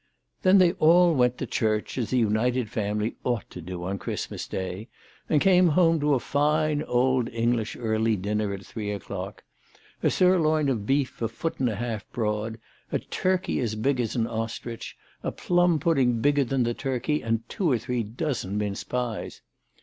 [0.41, 4.47] Then they all went to church, as a united family ought to do on Christmas
[4.47, 4.87] Day,
[5.29, 9.43] and came home to a fine old English early dinner at three o'clock,
[10.01, 12.57] a sirloin of beef a foot and a half broad,
[12.91, 17.47] a turkey as big as an ostrich, a plum pudding bigger than the turkey, and
[17.47, 19.43] two or three dozen mince pies.